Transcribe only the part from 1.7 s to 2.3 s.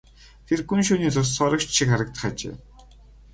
шиг харагдах